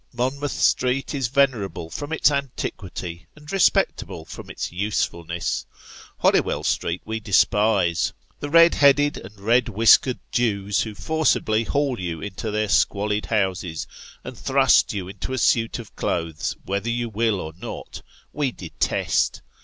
Monmouth 0.13 0.49
Street 0.49 1.13
is 1.13 1.27
venerable 1.27 1.91
from 1.91 2.11
its 2.11 2.31
antiquity, 2.31 3.27
and 3.35 3.51
respectable 3.51 4.25
from 4.25 4.49
its 4.49 4.71
usefulness. 4.71 5.67
Holywell 6.17 6.63
Street 6.63 7.03
we 7.05 7.19
despise; 7.19 8.11
the 8.39 8.49
red 8.49 8.73
headed 8.73 9.15
and 9.17 9.39
red 9.39 9.69
whiskered 9.69 10.17
Jews 10.31 10.81
who 10.81 10.95
forcibly 10.95 11.65
haul 11.65 11.99
you 11.99 12.19
into 12.19 12.49
their 12.49 12.67
squalid 12.67 13.27
houses, 13.27 13.85
and 14.23 14.35
thrust 14.35 14.91
you 14.91 15.07
into 15.07 15.33
a 15.33 15.37
suit 15.37 15.77
of 15.77 15.95
clothes, 15.95 16.55
whether 16.65 16.89
you 16.89 17.07
will 17.07 17.39
or 17.39 17.53
not, 17.55 18.01
we 18.33 18.51
detest. 18.51 19.43